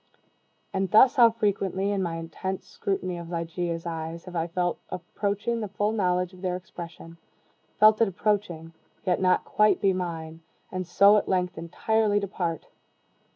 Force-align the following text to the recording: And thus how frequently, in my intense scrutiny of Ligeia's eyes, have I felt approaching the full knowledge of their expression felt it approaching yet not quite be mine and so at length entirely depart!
And 0.73 0.89
thus 0.89 1.17
how 1.17 1.29
frequently, 1.29 1.91
in 1.91 2.01
my 2.01 2.15
intense 2.15 2.65
scrutiny 2.65 3.19
of 3.19 3.29
Ligeia's 3.29 3.85
eyes, 3.85 4.25
have 4.25 4.35
I 4.35 4.47
felt 4.47 4.79
approaching 4.89 5.59
the 5.61 5.67
full 5.67 5.91
knowledge 5.91 6.33
of 6.33 6.41
their 6.41 6.55
expression 6.55 7.19
felt 7.77 8.01
it 8.01 8.07
approaching 8.07 8.73
yet 9.05 9.21
not 9.21 9.45
quite 9.45 9.79
be 9.79 9.93
mine 9.93 10.41
and 10.71 10.87
so 10.87 11.17
at 11.17 11.29
length 11.29 11.55
entirely 11.55 12.19
depart! 12.19 12.65